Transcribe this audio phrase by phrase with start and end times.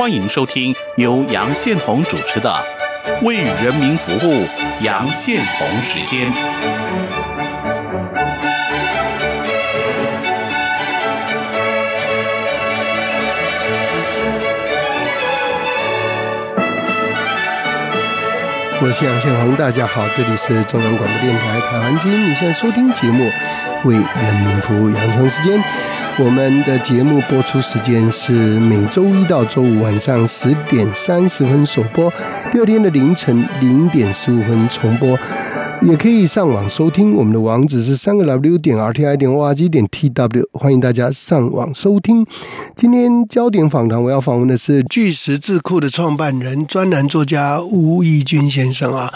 [0.00, 2.50] 欢迎收听由杨宪宏主持的
[3.22, 4.46] 《为人民服务》
[4.80, 6.32] 杨宪宏时间。
[18.80, 23.24] 我是杨宪宏，大家好，这里是中央广播电台台湾之音，你现在收听节目
[23.86, 25.62] 《为人民服务》杨晨时间。
[26.22, 32.12] 我们的节目播出时间是每周一到周五晚上十点三十分首播，
[32.52, 35.18] 第二天的凌晨零点十五分重播。
[35.80, 42.26] 也可以上网收听，我们的网址是三个 W 点 R T I 点 O R G 点 T W，欢迎大家上网收听。
[42.76, 49.10] 今天焦点访谈，我要访问的是巨石智库的创办人、专栏作家吴义军先生啊。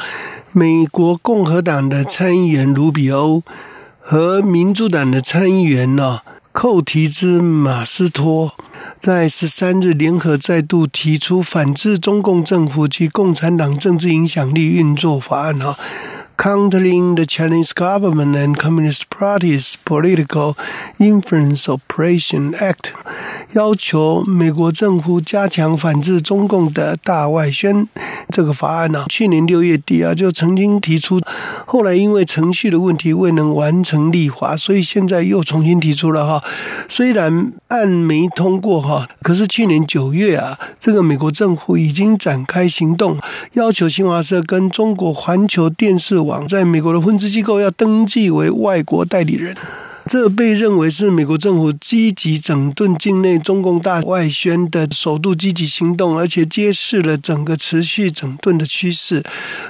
[0.52, 3.42] 美国共和党的参议员卢比欧
[4.00, 6.20] 和民主党的参议员呢，
[6.54, 8.54] 寇提兹马斯托
[9.00, 15.76] 在十三日联合再度提出反制中共政府及共产党政治影响力运作法案啊。
[16.36, 20.56] Countering the Chinese Government and Communist Party's Political
[20.98, 22.90] Influence Operation Act，
[23.52, 27.86] 要求美国政府加强反制中共的大外宣。
[28.30, 31.20] 这个法案呢，去年六月底啊就曾经提出，
[31.64, 36.44] 后来因为程序的问题未能完成立法，所以现在又重新提出了哈。
[36.88, 43.18] 虽然案没通过哈，可是去年九月啊，这个美国政府已经展开行动，
[43.52, 46.23] 要求新华社跟中国环球电视。
[46.24, 49.54] 网在美国的分支机构要登记为外国代理人，
[50.06, 59.22] 这被认为是美国政府积极整顿境内中共大外宣的首度积极行动，而且揭示了整个持续整顿的趋势。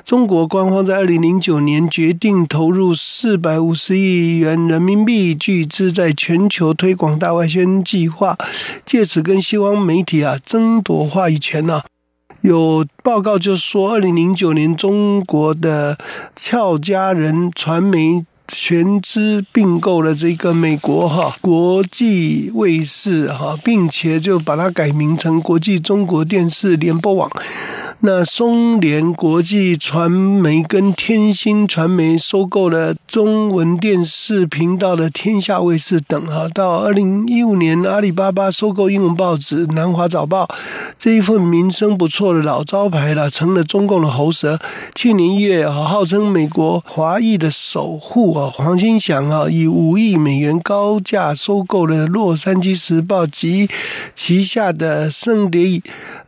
[0.05, 8.37] 中国官方在二零零九年决定投入四百五十亿元人民币巨资，在全球推广大外宣计划，
[8.85, 11.83] 借此跟西方媒体啊争夺话语权呢。
[12.45, 15.97] 有报告就说，二零零九年中国的
[16.37, 27.31] 俏佳人传媒全资并购了这个美国哈国际卫视哈，并且就把它改名成国际中国电视联播网。
[28.01, 40.45] 那松联国际传媒跟天星传媒收购了中文电视频道的天下卫视等哈，到二零一五年，阿里巴巴收购英文报纸《南华早报》，
[40.99, 44.61] 这一份名声不错的老招牌了，成了中共的喉舌。
[44.95, 53.69] 去年一月啊，号称美国华裔的守护啊，黄金祥啊，以五亿美元高价收购了《洛杉矶时报》及
[54.15, 55.83] 旗下的圣迭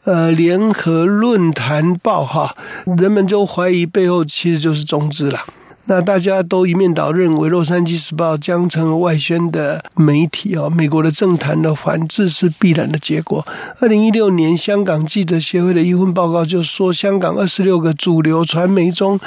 [0.04, 1.76] 呃联合论坛。
[2.02, 2.54] 报哈，
[2.98, 5.40] 人们就怀疑背后其实就是中资了。
[5.88, 10.68] 那大家都一面倒认为《洛杉矶时报》将成为外宣的媒体哦。
[10.68, 13.46] 美国的政坛的反制是必然的结果。
[13.78, 19.20] 二零一六年，香港记者协会的一份报告就说，香港二十六个主流传媒中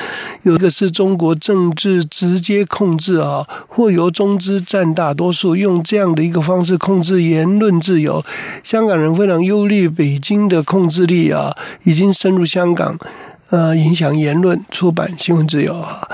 [0.43, 8.21] 有一个是中国政治直接控制啊，或由中资占大多数，用这样的一个方式控制言论自由。
[8.63, 11.55] 香港人非常忧虑北京的控制力啊，
[11.85, 12.99] 已经深入香港，
[13.49, 16.05] 呃，影响言论、出版、新闻自由啊。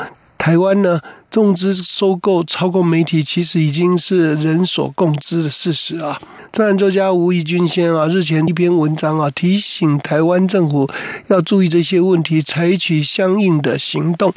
[0.45, 1.01] 台湾呢，
[1.31, 6.21] 中资收购超过媒体，其实已经是人所共知的事实啊。
[6.51, 10.87] 专栏作家吴义军先啊，日前一篇文章啊，提醒台湾政府
[11.29, 14.31] 要注意这些问题，采取相应的行动。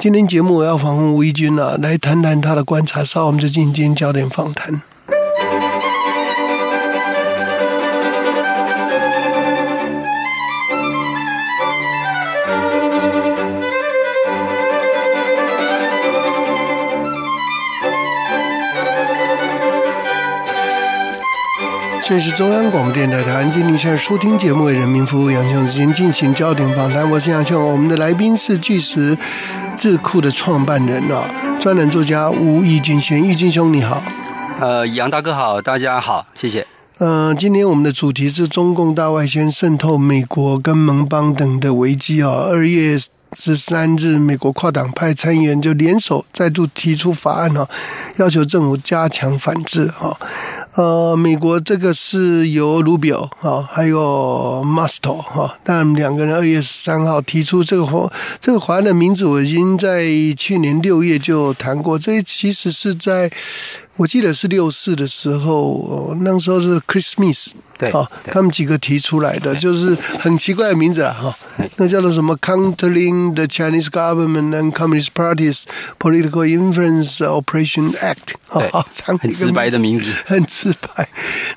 [0.00, 4.82] 今天节目我要访问吴义军啊，来谈谈他的观察，稍后我们就进行今天焦点访谈。
[22.08, 29.18] 这是中央广播电台台湾经理现在收听节目为人民服务杨雄之间进行焦点访谈，我是杨雄，我们的来宾是巨石
[29.74, 34.00] 智库的创办人啊，专栏作家吴义军先，义军兄你好。
[34.60, 36.64] 呃，杨大哥好，大家好，谢谢。
[36.98, 42.96] 嗯，今天我们的主题是中共大外宣渗透美国跟盟邦等的危机啊，二月。
[43.32, 47.68] 十三日，美国跨党派参议员就联手再度提出法案哈，
[48.18, 50.16] 要求政府加强反制哈。
[50.76, 60.04] 呃，美国这个是由卢比奥哈，还有 Musto 哈，但两个人二月十三号提出这个华，这个华人的名字我已经在
[60.36, 61.98] 去年六月就谈过。
[61.98, 63.30] 这其实是在
[63.96, 71.34] 我记得是六四的时候，哦那时候是 Christmas，对哦，他们几个提出来的，就是很奇怪的名字了哈、
[71.76, 75.62] 那叫做什么？Countering the Chinese Government and Communist Parties
[75.98, 80.12] Political Influence Operation Act，对哦，长很直白的名字。
[80.26, 81.08] 很直白。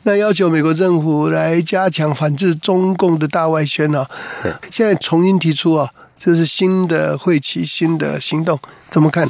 [0.04, 4.08] 那要求美国政府来加强反制中共的大外宣啊
[4.42, 8.58] 对，现在重新提出啊，这是新的会期、新的行动，
[8.90, 9.30] 怎么看？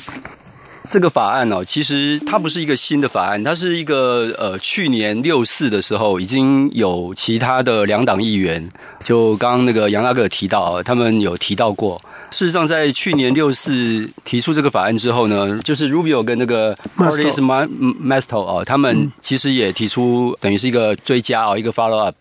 [0.89, 8.67] 这个法案哦，其实它不是一个新的法案，它是一个呃，去年六四的时候已经有其他的两党议员，
[9.03, 12.01] 就刚刚那个杨大哥有提到啊，他们有提到过。
[12.31, 22.15] 事实上，在去年六四提出这个法案之后呢，就是 Rubio 跟那个 Masto Curtis Ma- Masto 哦，他们其实也提出等于是一个追加哦，一个 follow up。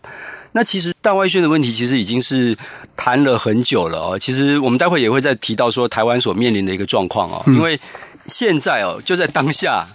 [0.51, 2.57] 那其实大外宣的问题其实已经是
[2.95, 4.17] 谈了很久了哦。
[4.19, 7.79] 其实我们待会也会再提到说台湾所面临的一个状况哦，因为
[8.27, 9.87] 现在哦就在当下，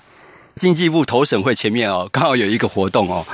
[0.56, 3.24] 经济部投审会前面哦刚好有一个活动哦。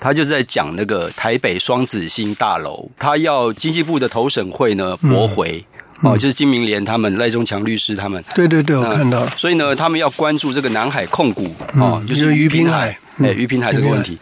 [0.00, 5.64] 他就在讲那个台北双子星大楼，他要经济部的投审会呢驳回、
[6.02, 9.30] 哦，就是金明联他们赖中强律师他们，对对对，我看到了。
[9.36, 11.44] 所以呢，他们要关注这个南海控股
[11.78, 14.18] 哦，嗯就是就是于平平海哎，于平海这个问题。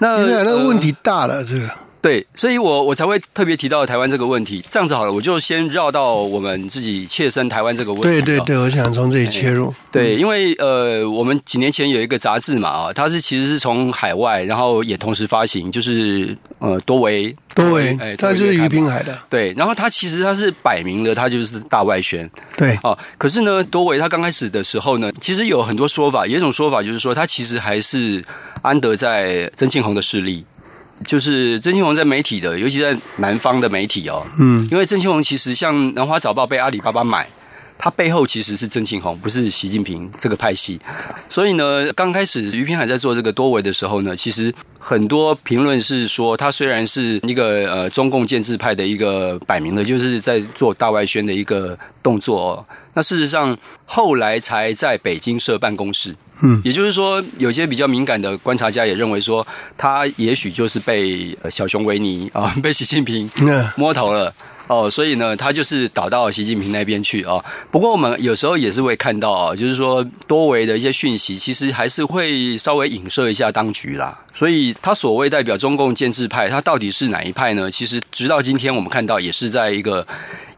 [0.00, 1.66] 那那个问呃题大了，这个
[2.06, 4.62] 对，所以我我才会特别提到台湾这个问题。
[4.70, 8.06] 这样子好了，我就先绕到我们自己切身台湾这个问题。
[8.06, 9.74] 哦对对对，我想从这里切入。
[9.90, 22.96] 对，因为呃，我们几年前有一个杂志嘛啊，它是其实是从海外，然后也同时发行，就是呃多维多维哎，它就是于多维月刊嘛平海的，对，然后它其实它是摆明了，它就是大外宣对，哦。
[23.18, 28.24] 可是呢，多维它刚开始的时候呢，其实有很多说法，有一种说法就是说，它其实还是
[28.62, 30.44] 安德在曾庆红的势力。
[31.04, 37.28] 就是曾庆红在媒体的，尤其在南方的媒体哦，嗯，因为曾庆红其实像《南华早报》被阿里巴巴买，
[37.78, 40.80] 它背后其实是曾庆红，不是习近平这个派系。
[41.28, 44.52] 所以呢，刚开始于平海在做这个多维的时候呢，其实
[44.88, 52.64] 很多评论是说，他虽然是一个呃中共建制派的一个摆明的，就是在做大外宣的一个动作哦。
[52.94, 56.14] 那事实上，后来才在北京设办公室。
[56.42, 59.44] 嗯也就是说，有些比较敏感的观察家也认为说，
[59.76, 63.28] 他也许就是被呃小熊维尼啊、 被习近平
[63.74, 64.32] 摸头了
[64.68, 67.42] 哦，所以呢，他就是倒到习近平那边去哦。
[67.70, 74.18] 不过我们有时候也是会看到哦，就是说多维的一些讯息，其实还是会稍微影射一下当局啦。
[74.34, 77.70] 所以他所谓代表中共建制派，他到底是哪一派呢？
[77.70, 80.06] 其实直到今天我们看到，也是在一个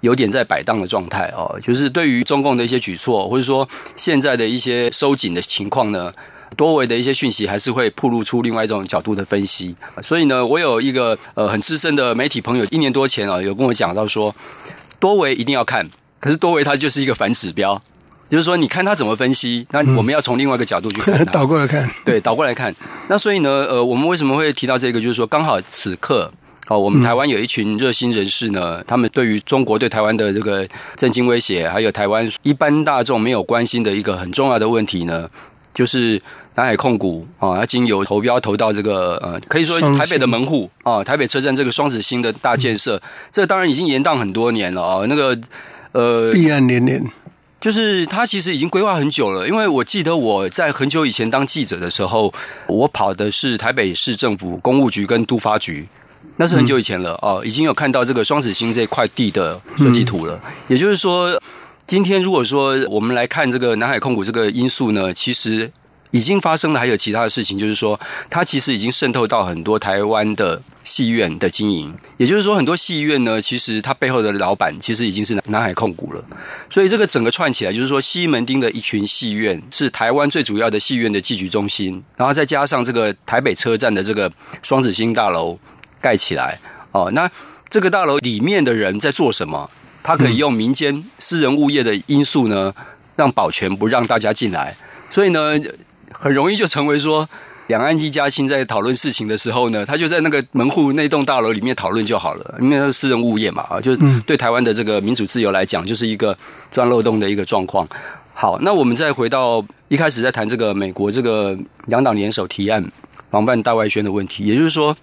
[0.01, 1.59] 有点在摆荡的状态哦。
[1.63, 6.13] 就是对于中共的一些举措，或者说现在的一些收紧的情况呢。
[6.57, 14.35] 多维的一些讯息还是会曝露出另外一种角度的分析，所以呢，我有一个呃很资深的媒体朋友，一年多前啊有跟我讲到说，
[14.99, 15.87] 多维一定要看，
[16.19, 17.81] 可是多维它就是一个反指标，
[18.29, 21.25] 就是说你看他怎么分析，那我们要从另外一个角度去看它。
[21.33, 22.75] 倒过来看，对，倒过来看。
[23.09, 25.01] 那所以呢，呃，我们为什么会提到这个？
[25.01, 26.31] 就是说，刚好此刻。
[26.69, 35.27] 哦，我们台湾有一群热心人士呢，他们对于中国对台湾的这个震惊威胁，还有台湾一般大众没有关心的一个很重要的问题呢，
[35.73, 36.21] 就是
[36.57, 43.01] 南海控股啊，它经由投标投到这个呃，可以说台北的门户啊，台北车站这个双子星的大建设，
[43.31, 45.35] 这当然已经延宕很多年了啊，那个
[45.93, 47.03] 呃，弊案连连。
[47.61, 52.33] 就是他其实已经规划很久了，因为我记得我在很久以前当记者的时候，
[52.69, 55.89] 我跑的是台北市政府公务局跟都发局，
[56.37, 60.41] 那是很久以前了哦，已经有看到这个双子星这块地的设计图了。
[60.69, 61.41] 也就是说，
[61.85, 65.71] 今天如果说我们来看这个南海控股这个因素呢，其实
[66.11, 67.99] 已经发生了，还有其他的事情，就是说
[68.31, 71.95] 它其实已经渗透到很多台湾的戏院的经营。
[72.17, 76.25] 也就是说，很多戏院呢，其实它背后的老板其实已经是南海控股了。
[76.71, 85.59] 所以这个整个串起来，就是说西门町的一群戏院是台湾最主要的戏院的寄居中心，然后再加上这个台北车站的这个双子星大楼
[86.01, 86.59] 盖起来
[86.93, 87.31] 哦，那
[87.69, 89.71] 这个大楼里面的人在做什么？
[90.01, 92.73] 他可以用民间私人物业的因素呢，
[93.17, 94.75] 让保全不让大家进来，
[95.11, 95.61] 所以呢，
[96.19, 97.29] 很容易就成为说。
[97.69, 106.35] 两岸一家亲在讨论事情的时候呢，他就在那个门户那栋大楼里面讨论就好了，因为它是私人物业嘛，啊，就是对台湾的这个民主自由来讲，就是一个
[106.71, 107.87] 钻漏洞的一个状况。
[108.33, 111.55] 好，那我们再回到一开始在谈这个美国这个
[111.89, 112.83] 两党联手提案
[113.31, 114.97] 防范大外宣的问题，也就是说，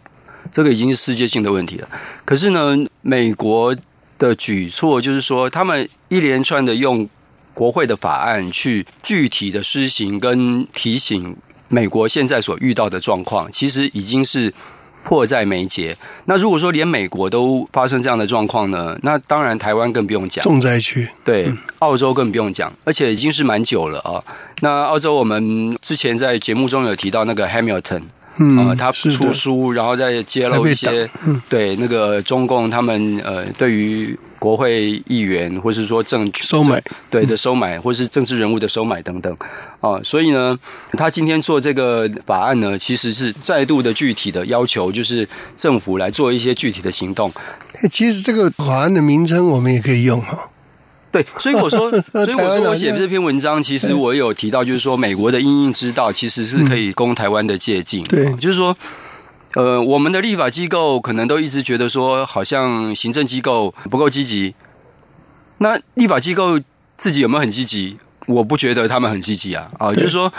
[0.52, 1.88] 这个已经是世界性的问题了。
[2.26, 3.76] 可是呢，美国
[4.18, 7.08] 的举措就是说，他们一连串的用
[7.56, 11.36] 国会的法案去具体的施行跟提醒。
[11.68, 14.54] 美国现在所遇到的状况，其实已经是
[15.04, 15.98] 迫在眉睫。
[16.26, 21.10] 那如果说连美国都发生这样的状况呢，那当然台湾更不用讲，重灾区。
[21.24, 24.22] 对，澳洲更不用讲，而且已经是蛮久了啊。
[24.62, 28.04] 那澳洲我们之前在节目中有提到那个 Hamilton。
[28.38, 31.10] 嗯，他出书，然后再揭露一些
[31.48, 39.36] 对那个中共他们呃对于国会议员或是说政收买对的收买，或是政治人物的收买等等
[39.80, 40.58] 啊，所以呢，
[40.94, 47.32] 他今天做这个法案呢，其实是再度的具体的要求，就是政府来做一些具体的行动。
[47.82, 50.50] 哎其实这个法案的名称我们也可以用哈。
[51.16, 58.04] 对，所以我说， 所以我说我写这篇文章，其实我有提到，就是说美国的因应之道其实是可以供台湾的借鉴。
[58.04, 58.76] 对就是说。
[59.56, 64.54] 呃，我们的立法机构可能都一直觉得说，好像行政机构不够积极。
[65.60, 66.60] 那立法机构
[66.98, 67.98] 自己有没有很积极？
[68.28, 69.72] 我不觉得他们很积极啊。
[69.80, 70.30] 啊，就是说，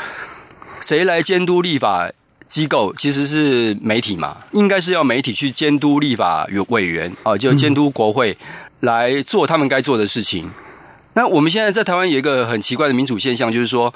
[0.83, 2.12] 谁来监督立法
[2.47, 2.92] 机构？
[2.95, 8.37] 其实是媒体嘛，应该是要媒体去监督立法委员啊，就监督国会
[8.80, 10.50] 来做他们该做的事情。
[11.16, 13.92] 那我们现在在台湾有一个很奇怪的民主现象，就是说，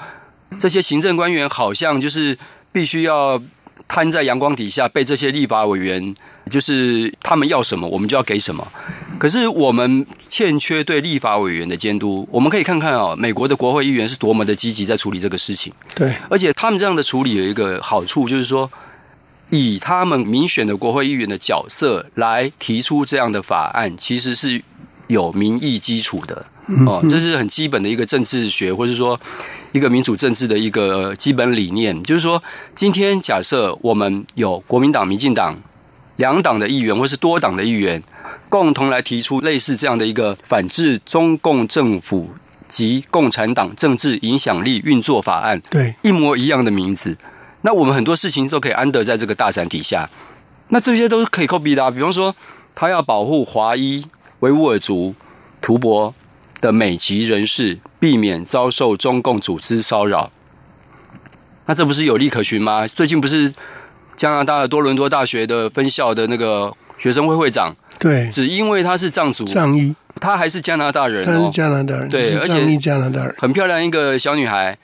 [0.59, 2.35] 这些行政官员好像就是
[2.71, 3.39] 必须要
[3.87, 6.15] 摊在阳光底下，被这些立法委员，
[6.49, 8.67] 就是他们要什么，我们就要给什么。
[9.19, 12.27] 可是我们欠缺对立法委员的监督。
[12.31, 18.69] 我们可以看看哦，美国的国会议员是多么的积极在处理这个事情，对，而且他们这样的处理有一个好处，就是说。
[19.53, 24.61] 以他们民选的国会议员的角色来提出这样的法案，其实是
[25.11, 26.45] 有民意基础的
[26.87, 29.19] 哦，这是很基本的一个政治学，或者说
[29.73, 32.01] 一个民主政治的一个基本理念。
[32.03, 32.41] 就是说，
[32.73, 35.59] 今天假设我们有国民党、民进党
[36.15, 38.01] 两党的议员，或是多党的议员，
[38.47, 42.29] 共同来提出类似这样的一个反制中共政府
[42.69, 47.17] 及共产党政治影响力运作法案，对，一模一样的名字，
[47.63, 50.09] 那我们很多事情都可以安得在这个大伞底下。
[50.69, 52.33] 那这些都是可以 copy 的、啊，比方说，
[52.73, 54.05] 他要保护华裔、
[54.41, 55.15] 维吾尔族、
[55.61, 56.13] 图博
[56.59, 60.31] 的美籍人士，避免遭受中共组织骚扰。
[61.67, 62.87] 那这不是有利可循吗？
[62.87, 63.53] 最近不是
[64.15, 74.75] 加拿大的多伦多大学的分校的那个学生会会长，对，只因为他是藏族，仗义，他还是加拿大人他是哦，加拿大人，对而且加拿大人，很漂亮一个小女孩，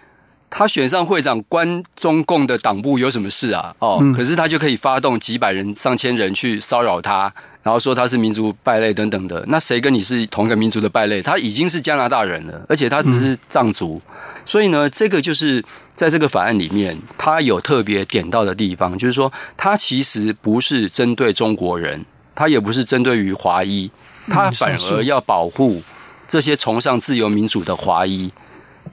[0.49, 3.75] 她选上会长，关中共的党部有什么事啊？
[3.79, 9.43] 哦，嗯可是他就可以发动几百人、上千人去骚扰他，然后说他是民族败类等等的。
[9.47, 11.21] 那谁跟你是同一个民族的败类？
[11.21, 14.01] 他已经是加拿大人了，而且他只是藏族。
[14.45, 15.63] 所以呢，这个就是
[15.95, 23.91] 在这个法案里面，他有特别点到的地方，就是说，他其实不是针对中国人，他也不是针对于华裔，
[24.29, 25.83] 他反而要保护
[26.27, 28.31] 这些崇尚自由民主的华裔。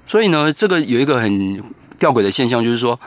[0.07, 1.63] 所以呢，这个有一个很
[1.99, 2.99] 吊诡的现象，就是说，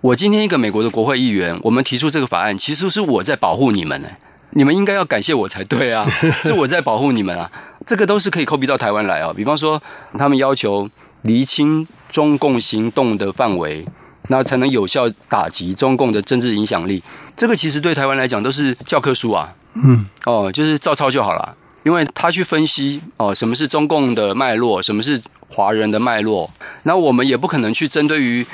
[0.00, 4.08] 我今天一个美国的国会议员，我们提出这个法案，其实是我在保护你们呢、
[4.50, 6.06] 你们应该要感谢我才对啊，
[6.42, 7.50] 是我在保护你们啊。
[7.84, 9.32] 这个都是可以 copy 到台湾来啊。
[9.34, 9.80] 比方说，
[10.18, 10.88] 他们要求
[11.22, 13.86] 厘清中共行动的范围，
[14.28, 17.02] 那才能有效打击中共的政治影响力。
[17.36, 19.52] 这个其实对台湾来讲都是教科书啊。
[19.74, 21.54] 嗯，哦，就是照抄就好了。
[21.86, 26.50] 因为他去分析哦，什么是中共的脉络，什么是华人的脉络，
[26.82, 28.44] 那我们也不可能去针对于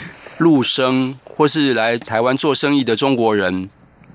[0.41, 3.71] 陆生或是来台湾做生意的中国人。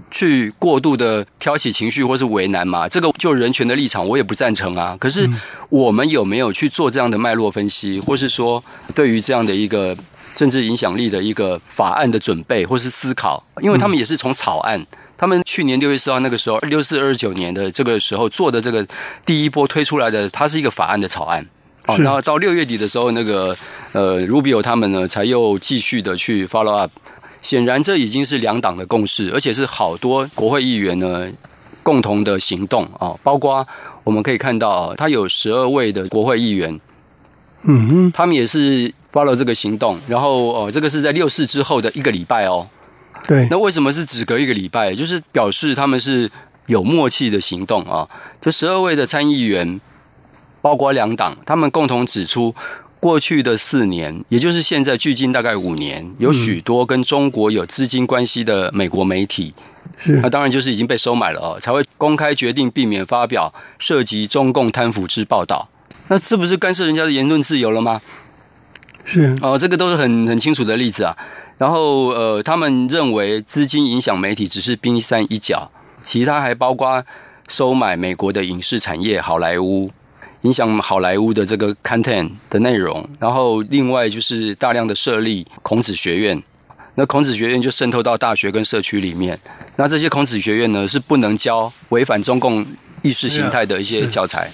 [0.09, 2.87] 去过度的挑起情绪或是为难嘛？
[2.87, 4.95] 这个就人权的立场，我也不赞成啊。
[4.97, 5.29] 可是
[5.69, 8.63] 我们有没有去做这样的脉络分析，或是说
[8.95, 9.97] 对于这样的一个
[10.37, 13.43] 政治影响力的一个法案的准备或是思考？
[13.61, 14.85] 因为他们也是从草案，
[15.17, 18.85] 他们去年六月四号那个时候，六四二十九年的这个时候做的这个
[19.25, 21.45] 第一波推出来的，它是一个法案的草案。
[21.87, 23.55] 哦，然后到六月底的时候，那个
[23.93, 26.91] 呃，Rubio 他们呢，才又继续的去 follow up。
[27.41, 31.27] 显然，这已经是两党的共识，而且是好多国会议员呢
[31.83, 33.65] 共同的行动啊、包括
[34.03, 36.77] 我们可以看到啊，他有十二位的国会议员，
[37.63, 39.97] 嗯哼，他们也是 follow 这个行动。
[40.07, 42.67] 然后哦，这个是在六四之后的一个礼拜哦。
[43.27, 44.95] 对，那为什么是只隔一个礼拜？
[44.95, 46.31] 就是表示他们是
[46.67, 48.07] 有默契的行动啊。
[48.39, 49.81] 这十二位的参议员，
[50.61, 52.55] 包括两党，他们共同指出，
[52.99, 59.53] 过去的四年，也就是现在距今大概五年，有许多跟中国有资金关系的美国媒体，
[59.97, 65.67] 是那当然就是已经被收买了哦，才会公开决定避免发表涉及中共贪腐之报道。
[66.07, 68.01] 那这不是干涉人家的言论自由了吗？
[69.03, 71.15] 是，哦，这个都是很很清楚的例子啊。
[71.57, 75.71] 然后呃，他们认为资金影响媒体只是冰山一角，
[76.03, 77.03] 其他还包括
[77.47, 79.89] 收买美国的影视产业好莱坞，
[80.41, 83.09] 影响好莱坞的这个 content 的内容。
[83.19, 86.43] 然后另外就是大量的设立孔子学院，
[86.93, 89.39] 那孔子学院就渗透到大学跟社区里面。
[89.77, 92.63] 那这些孔子学院呢，是不能教违反中共
[93.01, 94.51] 意识形态的一些教材。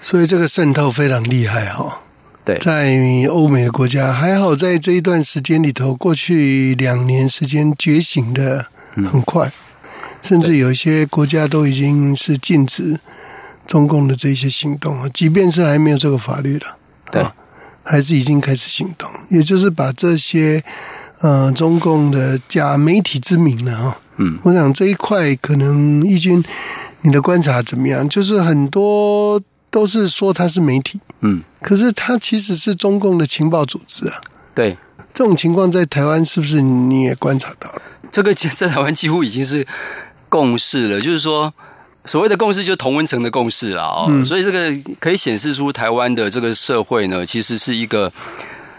[0.00, 2.00] 所以这个渗透非常厉害哈。
[2.48, 8.64] 对，在欧美的国家还好，在这一段时间里头，过去两年时间觉醒的
[8.94, 9.52] 很快，
[10.22, 12.98] 甚至有一些国家都已经是禁止
[13.66, 16.76] 中共的这些行动啊，即便是还没有这个法律了，
[17.12, 17.22] 对，
[17.82, 20.64] 还是已经开始行动，也就是把这些
[21.20, 23.98] 呃中共的假媒体之名了哈。
[24.16, 26.42] 嗯，我想这一块可能义军
[27.02, 28.08] 你的观察怎么样？
[28.08, 29.38] 就是很多。
[29.70, 34.20] 都是说他是媒体，嗯，可是他其实是中共的情报组织啊。
[34.54, 34.76] 对，
[35.12, 37.82] 这种情况在台湾是不是你也观察到了？
[38.10, 39.66] 这个在台湾几乎已经是
[40.28, 41.52] 共识了，就是说
[42.04, 44.24] 所谓的共识就是同温层的共识了哦。
[44.24, 48.12] 所以这个可以显示出台湾的这个社会呢，其实是一个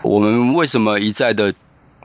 [0.02, 1.54] 我们为什么一再的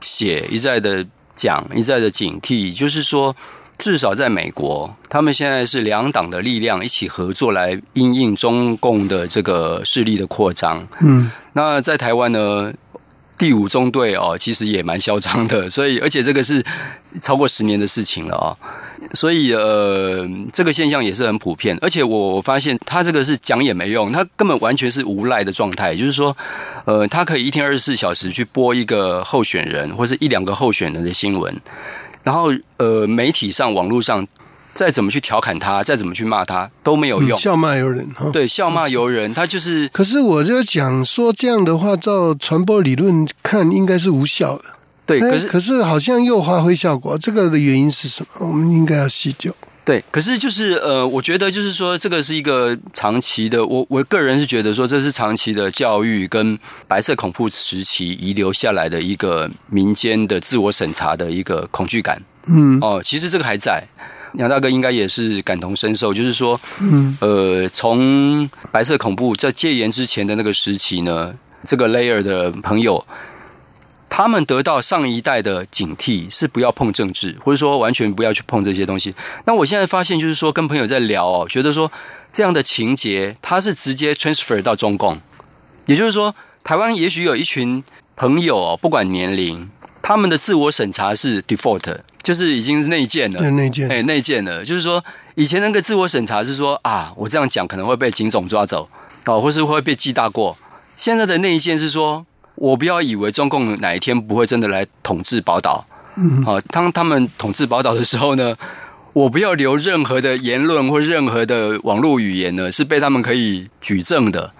[0.01, 3.35] 写、一再的讲、一再的警惕，就是说。
[3.77, 10.87] 至少在美国，他们现在是两党的力量一起合作来因应中共的这个势力的扩张。
[11.01, 12.73] 嗯，那在台湾呢，
[13.37, 16.63] 第五中队哦，其实也蛮嚣张的，所以而且这个是
[17.19, 18.55] 超过十年的事情了啊，
[19.13, 21.77] 所以呃，这个现象也是很普遍。
[21.81, 26.35] 而且我发现他这个是讲也没用，他根本完全是无赖的状态，就是说，
[26.85, 31.53] 呃，他可以一天二十四小时去播一个候选人或是一两个候选人的新闻。
[32.25, 34.27] 然后，呃，媒体上、网络上，
[34.73, 37.37] 再怎么去调侃他，再怎么去骂他，都没有用。
[37.37, 39.87] 笑骂由人，对，笑骂由人，他就是。
[39.89, 44.63] 可是，我就讲说，这样的话，照传播理论看，应该是无效的。
[45.05, 48.47] 对，可是，可是好像又发挥效果，这个的原因是什么？
[48.47, 49.55] 我们应该要细究。
[49.85, 53.63] 对，可是就是呃，我觉得就是说，这个是一个长期的。
[53.63, 62.19] 我我个人是觉得说，这是长期的教育跟白色恐怖时期遗留下来的一个民间的自我审查的一个恐惧感。
[62.47, 63.87] 嗯，哦，其实这个还在。
[64.33, 71.31] 杨大哥应该也是感同身受，就是说，嗯，呃，从白色恐怖在戒严之前的那个时期呢，
[71.63, 73.05] 这个 layer 的朋友。
[74.07, 79.13] 他们得到上一代的警惕是不要碰政治，或者说完全不要去碰这些东西。
[79.45, 81.91] 那我现在发现，就是说跟朋友在聊哦，觉得说
[82.31, 85.19] 这样的情节，它是直接 transfer 到中共，
[85.85, 86.33] 也就是说，
[86.63, 87.83] 台湾也许有一群
[88.15, 89.69] 朋友哦，不管年龄，
[90.01, 95.03] 他们的自我审查是 default，就是已经内建了，内建，哎，内建了，就是说
[95.35, 98.87] 以前那个自我审查是说啊，我这样讲可能会被警总抓走
[99.25, 100.57] 哦，或是会被记大过。
[100.95, 102.25] 现在的内建是说。
[102.55, 105.85] 我不要以为中共哪一天不会真的来统治宝岛，
[106.45, 108.55] 啊，当他们统治宝岛的时候呢，
[109.13, 114.51] 我不要留任何的言论或任何的网络语言呢，是被他们可以举证的。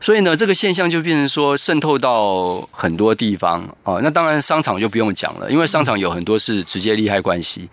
[0.00, 3.98] 所以呢，这个现象就变成说渗透到很多地方啊。
[4.02, 7.68] 那当然商场就不用讲了，因为商场有很多是直接利害关系。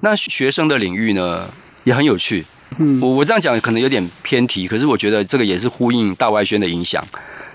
[0.00, 1.46] 那学生的领域呢
[1.84, 2.46] 也很有趣。
[2.78, 7.04] 嗯，我我这样讲可能有点偏题，可是我觉得这个也是呼应大外宣的影响。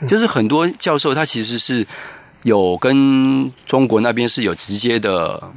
[0.08, 1.86] 就是很多教授，他其实是
[2.44, 5.52] 有跟中国那边是有直接的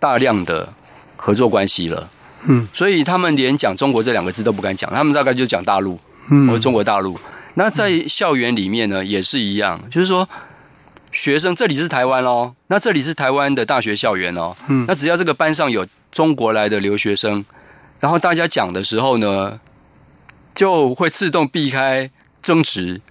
[0.00, 0.72] 大量的
[1.16, 2.08] 合作关系了，
[2.48, 5.98] 嗯，所以他们连讲中国这两个字都不敢讲，他们大概就讲大陆，
[6.30, 7.18] 嗯，或中国大陆。
[7.54, 10.26] 那在校园里面呢，也是一样，就是说
[11.10, 17.44] 学生这里是台湾哦，那这里是台湾的大学校园哦，嗯，那只要这个班上有中国来的留学生，
[18.00, 19.60] 然后大家讲的时候呢，
[20.54, 23.02] 就会自动避开争执。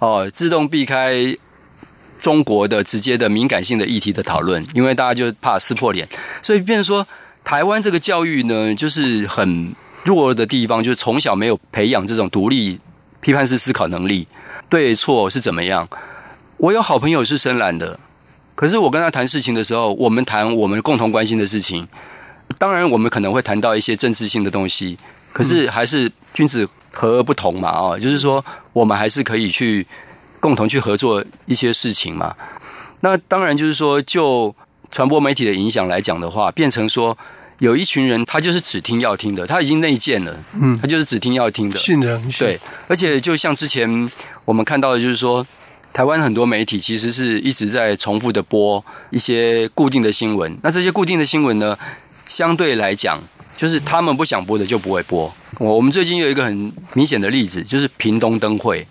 [0.00, 1.36] 哦，自动避开
[2.20, 6.08] 中国的直接的敏感性的议题的讨论，因为大家就怕撕破脸，
[6.42, 7.06] 所以变成说
[7.44, 12.80] 台湾这个教育呢，就是很弱的地方，就是从小没有培养这种独立
[13.20, 14.26] 批判式思考能力，
[14.70, 15.86] 对错是怎么样。
[16.56, 18.00] 我有好朋友是深蓝的，
[18.54, 21.86] 可是我跟他谈事情的时候，我们谈我们共同关心的事情，
[22.58, 24.98] 当然我们可能会谈到一些政治性的东西，
[25.34, 26.66] 可是还是君子。
[26.92, 29.86] 和而不同嘛，哦，就是说我们还是可以去
[30.40, 32.34] 共同去合作一些事情嘛。
[33.00, 34.54] 那当然就是说，就
[34.90, 37.16] 传播媒体的影响来讲的话，变成说
[37.60, 42.58] 有一群人他就是只听要听的，他已经内建了，嗯，他就是只听要听的，信任对。
[42.88, 44.10] 而且就像之前
[44.44, 45.46] 我们看到的，就是说
[45.92, 51.78] 台湾很多媒体其实是一直在重复的播一些固定的新闻，那这些固定的新闻呢，
[52.26, 53.22] 相对来讲。
[53.60, 55.30] 就是他们不想播的就不会播。
[55.58, 58.86] 我我们最近有一个很明显的例子，就是屏东灯会。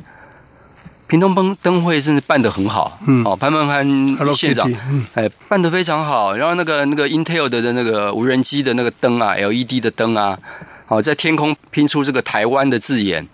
[1.07, 4.71] 屏东灯灯会甚至办得很好，嗯，哦，潘潘潘县长，
[5.15, 6.35] 哎，办得非常好。
[6.35, 10.37] 然后那个那个 Intel 的的那个无人机的那个灯啊，LED 的灯啊，
[10.87, 13.27] 哦，在天空拼出这个台湾的字眼，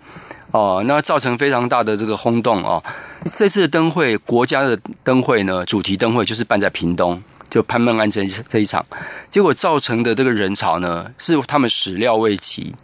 [0.52, 2.82] 哦，那造成非常大的这个轰动哦。
[3.30, 7.22] 这次的灯会，国家的灯会呢，主题灯会就是办在屏东。
[7.50, 8.84] 就潘孟安这一这一场，
[9.28, 12.74] 结果造成的这个人潮呢，是他们始料未及。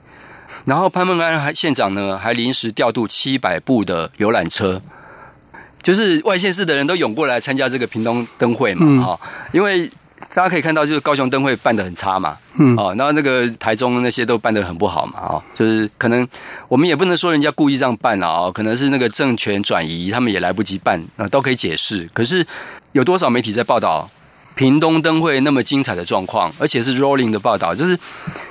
[0.67, 4.81] 然后潘孟安还县长呢，还临时调度七百部的游览车，
[5.83, 9.21] 就是外县市的人都涌过来参加这个屏东灯会嘛，哈、
[9.53, 9.91] 因为
[10.35, 12.77] 大家可以看到，就是高雄灯会办的很差嘛，嗯。
[12.77, 16.27] 哦，然后那个台中那些都办的很不好嘛，哦，就是可能
[16.69, 22.09] 我们也不能说人家故意这样办啊，哦，可能是那个政权转移，他们也来不及办，啊、都可以解释。
[22.13, 22.47] 可是
[22.93, 24.09] 有多少媒体在报道
[24.55, 27.99] 屏东灯会那么精彩的状况，而且是 rolling 的报道，就是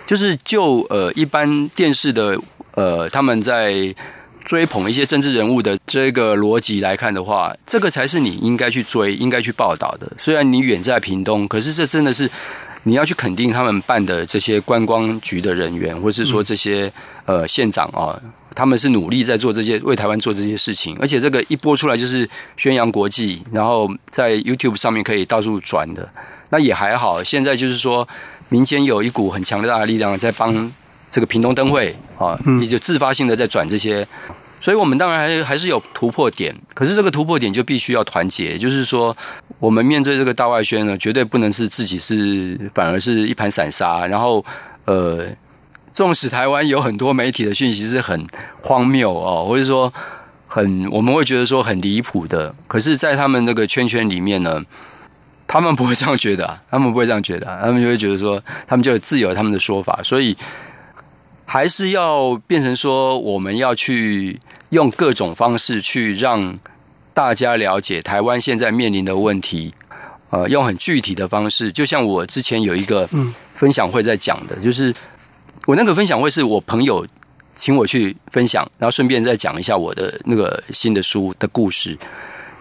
[0.06, 2.40] 就是就呃一般电视的
[2.76, 3.94] 呃他们在
[4.44, 10.12] 追捧一些政治人物的这个逻辑来看的话，这个才是你应该去追、应该去报道的。
[10.18, 12.30] 虽然你远在屏东，可是这真的是
[12.84, 16.92] 你要去肯定他们办的这些观光局的人员，或是说这些
[17.28, 18.20] 呃县长啊，
[18.54, 26.08] 他们是努力在做这些为台湾做这些事情，而且这个一播出来就是宣扬国际，然后在 YouTube 上面可以到处转的。
[26.50, 28.08] 那也还好，现在就是说
[28.50, 30.72] 民间有一股很强大的力量在帮
[31.10, 34.08] 这个屏东灯会啊，也就自发性的在转这些。
[34.60, 38.60] 所以，我们当然还还是有突破点，可是这个突破点就必须要团结。
[38.60, 39.18] 就是说，
[39.58, 44.06] 我们面对这个大外宣呢，绝对不能是自己是反而是一盘散沙。
[44.06, 44.46] 然后，
[44.86, 45.26] 呃，
[45.94, 48.26] 纵使台湾有很多媒体的讯息是很
[48.62, 49.94] 荒谬哦，或者说
[50.48, 54.62] 很我们会觉得说很离谱的，可是，在他们那个圈圈里面呢，
[55.48, 60.36] 他们不会这样觉得、啊，他们不会这样觉得、啊，他们就会觉得说，他们就有自有他们的说法，所以
[61.46, 66.58] 还是要变成说，我们要去用各种方式去让
[67.14, 69.74] 大家了解台湾现在面临的问题，
[70.30, 73.08] 呃，用很具体的方式，就像我之前有一个
[73.54, 74.94] 分享会在讲的，就是
[75.68, 77.06] 我那个分享会是我朋友
[77.56, 81.98] 请我去分享，然后顺便再讲一下我的那个新的书的故事。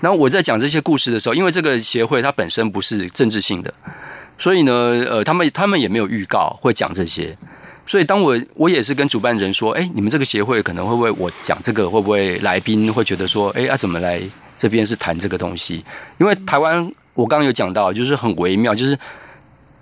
[0.01, 3.73] 然后我在讲这些故事的时候，因为这个协会它本身不是政治性的，
[4.39, 4.73] 所以呢，
[5.09, 7.37] 呃，他们他们也没有预告会讲这些。
[7.87, 14.21] 所以当我我也是跟主办人说，哎，你们这个协会可能会不会我讲这个会不会来宾会觉得说，哎，啊怎么来
[14.57, 15.85] 这边是谈这个东西？
[16.19, 18.97] 因为台湾我刚刚有讲到，就是很微妙，就是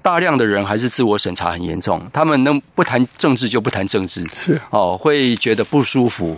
[0.08, 6.34] 大量的人还是自我审查很严重，他们能不谈政治就不谈政治，是哦，会觉得不舒服。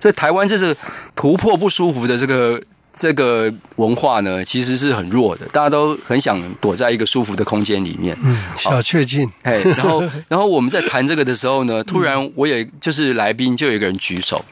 [0.00, 0.76] 所以台湾这是
[1.14, 2.60] 突破不舒服的这个
[2.92, 8.16] 这个文化呢，其实是很弱的，大家都很想躲在一个舒服的空间里面。
[8.24, 14.44] 嗯，小确幸， 哎，然后 然后我们在谈这个的时候呢，突然我也就是来宾就有一个人举手，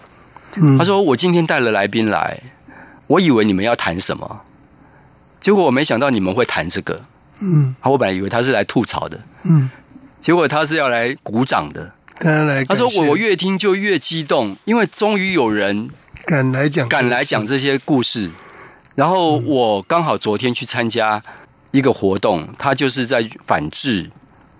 [0.54, 2.40] 嗯他说我今天带了来宾来，
[3.09, 4.42] 我以为你们要谈什么，
[5.40, 7.00] 结果我没想到你们会谈这个。
[7.40, 7.74] 嗯。
[7.81, 9.70] 啊，我本来以为他是来吐槽的，嗯，
[10.20, 11.92] 结果他是要来鼓掌的。
[12.22, 15.88] 他来他说我我越听就越激动，因为终于有人
[16.26, 18.31] 敢来讲，敢来讲这些故事。
[18.94, 21.22] 然后我刚好昨天去参加
[21.70, 24.11] 一个活动，他就是在反制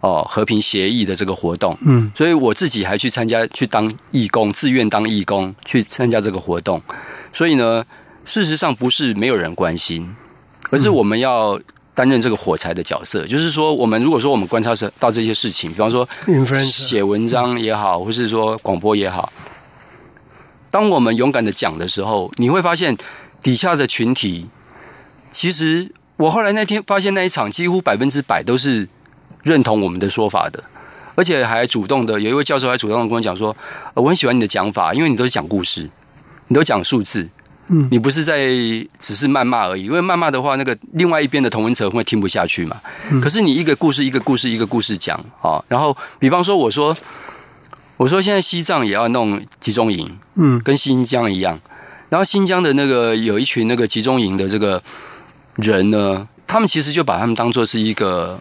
[0.01, 2.11] 哦和平协议的这个活动，嗯。
[2.15, 6.81] 所以我自己还去参加去当义工，自愿当义工去参加这个活动。
[7.31, 7.85] 所以呢，
[8.25, 10.17] 事实上不是没有人关心，
[10.71, 11.61] 而是我们要
[12.01, 13.27] 担任这个火柴的角色。
[13.27, 16.09] 就是说，我们如果说我们观察到这些事情，比方说
[16.65, 19.31] 写文章也好，或是说广播也好，
[20.71, 22.97] 当我们勇敢的讲的时候，你会发现
[23.43, 24.47] 底下的群体，
[25.31, 28.89] 其实我后来那天发现那一场几乎百分之百都是
[29.43, 30.65] 认同我们的说法的，
[31.17, 33.55] 而且还主动的有一位教授还主动的跟我讲说，
[33.93, 35.87] 呃我很喜欢你的讲法，因为你都是讲故事，
[36.49, 37.29] 你都讲数字。
[37.71, 38.49] 嗯你不是在
[38.99, 42.81] 只是谩骂而已，因为谩骂的话，那个另外一边的同文者会听不下去嘛。
[43.23, 46.97] 可是你一个故事一个故事一个故事讲啊，然后比方说我说，
[47.97, 51.59] 我说现在西藏也要弄集中营，嗯跟新疆一样，
[52.09, 54.83] 然后新疆的那个有一群那个集中营的这个
[55.57, 58.39] 人呢，他们其实就把他们当做是一个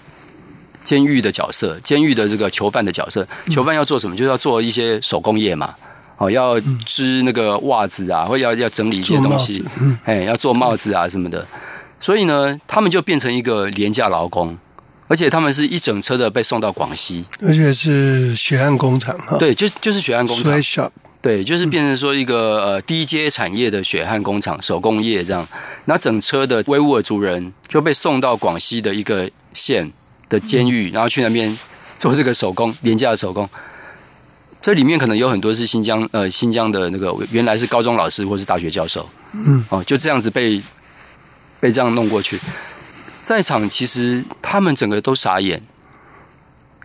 [0.84, 3.28] 监狱的角色，监狱的这个囚犯的角色。
[3.52, 4.16] 囚犯要做什么？
[4.16, 5.76] 就是要做一些手工业嘛，
[6.20, 9.64] 哦，要织那个袜子啊，或要要整理一些东西
[10.04, 11.44] 哎，要做帽子啊什么的。
[12.00, 14.58] 所以呢，他们就变成一个廉价劳工，
[15.08, 20.92] 而且他们是一整车的被送到广西，而且是血汗工厂哈，对，就就是血汗工厂。
[21.22, 25.46] 对，就是变成说一个呃低阶产业的血汗工厂、手工业这样，
[25.86, 29.92] 那整车的维吾尔族人就被送到广西的一个县
[30.30, 31.58] 的监狱，然后去那边
[31.98, 33.50] 做这个手工廉价的手工。
[34.70, 40.62] 这里面可能有很多是新疆呃新疆的那个原来是高中老师或是大学教授，嗯，哦，就这样子被
[41.60, 42.40] 被这样弄过去，
[43.24, 45.60] 在场其实他们整个都傻眼，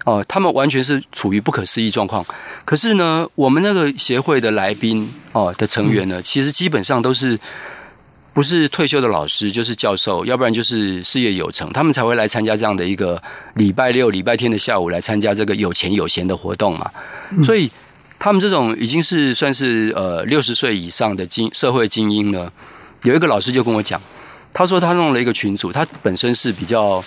[0.07, 2.25] 哦，他们完全是处于不可思议状况。
[2.65, 7.39] 可是呢，我们那个协会的来宾哦的成员呢，其实基本上都是
[8.35, 13.23] 不是退休的老师，就是教授，要不然就是事业有成，他们才会来参加这样的一个
[13.55, 16.91] 礼拜六、礼拜天的下午来参加这个有钱有闲的活动嘛。
[17.45, 17.71] 所以
[18.19, 22.51] 他们这种已经是算是呃六十岁以上的精社会精英呢。
[23.05, 24.01] 有一个老师就跟我讲，
[24.53, 27.05] 他说他弄了一个群组，他本身是比较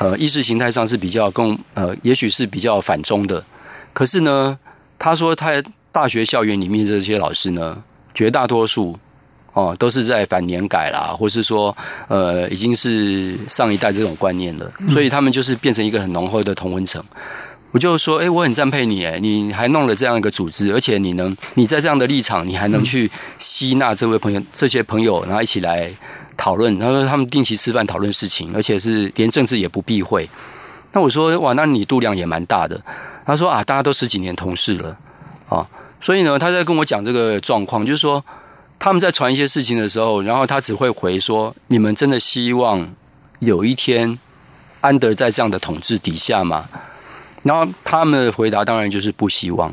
[0.00, 3.44] 呃意识形态上是比较更呃，也许是比较反中的，
[3.92, 4.58] 可是呢，
[4.98, 7.80] 他说他大学校园里面这些老师呢，
[8.12, 8.98] 绝大多数
[9.58, 17.02] 哦都是在反年改啦，或是说呃已经是上一代这种观念了，所以他们就是变成一个很浓厚的同温层。
[17.70, 25.92] 我就说，哎，我很赞佩你，哎，你还弄了这样一个组织，而且你能，你在这样的立场，你还能去吸纳这位朋友、这些朋友，然后一起来
[26.34, 26.78] 讨论。
[26.78, 30.26] 他说他们定期吃饭讨论事情，而且是连政治也不避讳。
[30.92, 32.80] 那我说，哇，那你度量也蛮大的。
[33.26, 34.96] 他说啊，大家都十几年同事了
[35.50, 35.66] 啊，
[36.00, 38.24] 所以呢，他在跟我讲这个状况，就是说
[38.78, 42.88] 他们在传一些事情的时候，然后他只会回说，你们真的希望
[43.40, 44.18] 有一天
[44.80, 46.68] 安德在这样的统治底下吗？
[47.42, 49.72] 然后他们的回答当然就是不希望，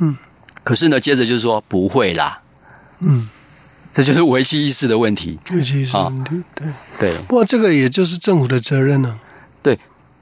[0.00, 0.16] 嗯，
[0.62, 2.40] 可是呢，接着就是说不会啦，
[2.98, 3.28] 嗯，
[3.92, 6.68] 这就是危机意识的问题，危机意识问题，对。
[6.98, 7.16] 对。
[7.28, 9.14] 不过这个也就是政府的责任了，对，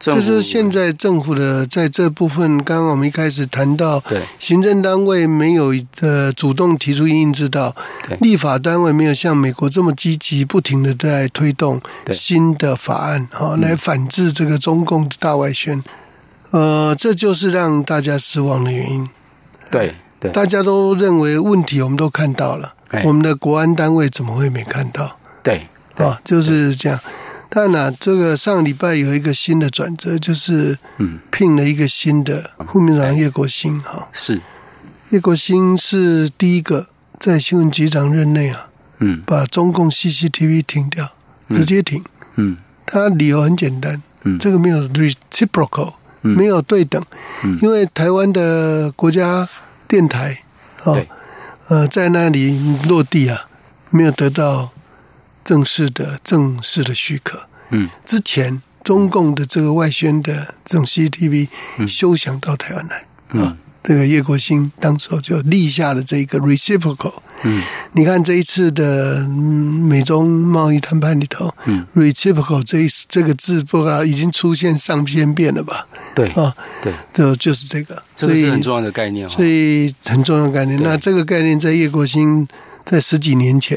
[0.03, 7.73] 就是现在政府的在这部分，刚刚我们一开始谈到，对，行政单位没有呃主动提出应之道，
[8.09, 15.81] 对，立法单位没有像美国这么积极，不停的在推动新的法案啊，来反制这个中共的大外宣。
[16.51, 19.09] 呃，这就是让大家失望的原因。
[19.71, 25.17] 对对，大家都认为问题我们都看到了，我们的国安单位怎么会没看到？
[25.45, 26.99] 对啊，就是这样。
[27.55, 34.09] 但呢，这个上礼拜有一个新的转折，就是嗯，聘了一个新的副秘书长叶国兴哈。
[34.11, 34.41] 是。
[35.11, 36.87] 叶国兴是第一个
[37.19, 38.69] 在新闻局长任内啊，
[39.01, 41.13] 嗯，把中共 CCTV 停掉，
[41.51, 42.03] 直接停。
[42.37, 45.93] 嗯，他理由很简单，嗯，这个没有 reciprocal。
[46.25, 47.05] 没有对等，
[47.61, 49.49] 因为台湾的国家
[49.89, 50.39] 电台
[50.85, 50.97] 哦，
[51.67, 53.47] 呃，在那里落地啊，
[53.91, 54.71] 没有得到
[55.45, 57.47] 正式的正式的许可。
[57.71, 61.49] 嗯，之前中共的这个外宣的这种 CCTV
[61.87, 63.57] 休想到台湾来啊。
[63.85, 67.15] 这个叶国兴当时候就立下了这个 reciprocal。
[67.43, 67.61] 嗯，
[67.95, 75.85] 你看这一次的美中贸易谈判里头，嗯，reciprocal 这一这个字不知道已经出现上千遍了吧？
[76.15, 80.81] 对啊，对，就就是这个，所以很重要的概念，所以很重要的概念。
[80.81, 82.47] 那这个概念在叶国兴
[82.85, 83.77] 在十几年前，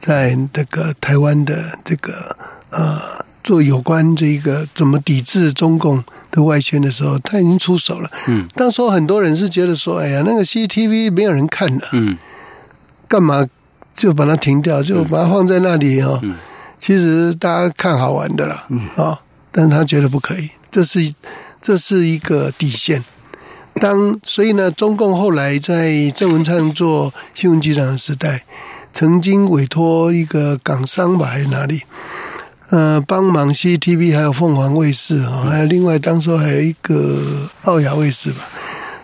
[0.00, 2.34] 在那个台湾的这个
[2.70, 3.00] 呃。
[3.42, 8.10] 做有关这个怎么抵制中共的外宣的时候，他已经出手了。
[8.28, 12.18] 嗯，当时很多人是觉得说：“哎呀，那个 CCTV 没有人看的，嗯，
[13.08, 13.44] 干嘛
[13.94, 16.36] 就把它停掉，就把它放在那里啊？”嗯，
[16.78, 19.18] 其实大家看好玩的啦，嗯啊，
[19.50, 21.12] 但是他觉得不可以，这是
[21.62, 23.02] 这是一个底线。
[23.80, 28.44] 当所以呢，中共后来在郑文灿做新闻局长的时代，
[28.92, 31.82] 曾经委托一个港商吧，还是哪里？
[32.70, 38.46] 呃，帮忙 CCTV 还有凤凰卫视啊，还有另外当时还有一个澳亚卫视吧，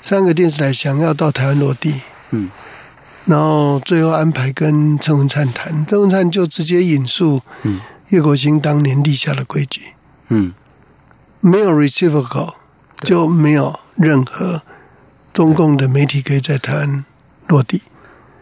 [0.00, 1.94] 三个电视台想要到台湾落地，
[2.30, 2.48] 嗯，
[3.24, 9.94] 然后最后安排跟郑文灿谈，郑文灿就直接引述，嗯，叶国兴当年立下的规矩，
[10.28, 10.52] 嗯，
[11.40, 12.54] 没有 reciprocal
[13.00, 14.62] 就没有任何
[15.32, 17.04] 中共的媒体可以在台湾
[17.48, 17.82] 落地，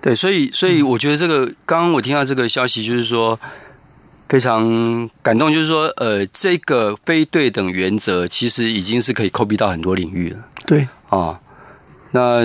[0.05, 3.40] 对，所以所以我觉得这个刚刚我听到这个消息，就是说。
[4.27, 10.38] 非常感动，就是说，呃，这个非对等原则其实已经是可以扣闭到很多领域了。
[10.67, 11.38] 对啊，
[12.11, 12.40] 那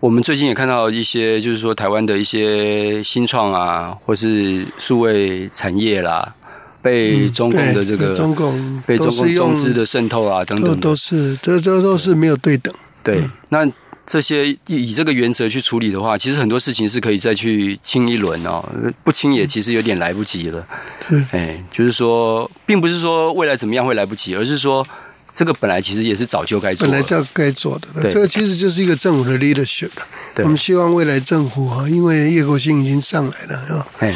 [0.00, 6.34] 我们最近也看到一些，就是说台湾的一些新创啊，或是数位产业啦，
[6.82, 12.74] 被中共的这个中共被中共中资的渗透啊等等，都是这这都是没有对等。
[13.02, 13.66] 对，那。
[14.06, 18.62] 这些以这个原则去处理的话，其实很多事情是可以再去清一轮哦。
[19.02, 20.66] 不清也其实有点来不及了。
[21.06, 24.86] 是，哎，就是说，并不是说未来怎么样会来不及，而是说
[25.34, 28.10] 这个本来其实也是早就该做，本来就该做的。
[28.10, 29.90] 这个其实就是一个政府的 leadership。
[30.36, 33.86] 我们希望未来政府哈，因为叶国兴已经上来了，是吧？
[34.00, 34.14] 哎。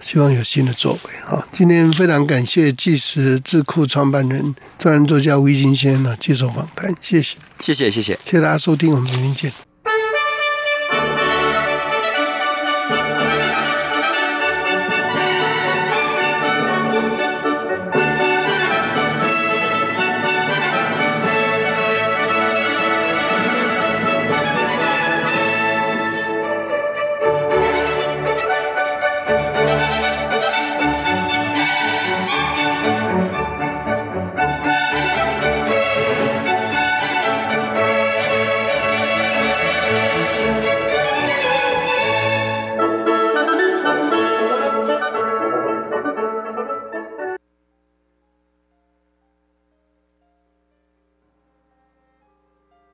[0.00, 1.46] 希望有新的作为啊！
[1.50, 9.65] 今天非常感谢纪实智库创办人、专栏作家吴一金先生接受访谈，谢谢，谢谢，谢谢，谢谢大家收听，我们明天见。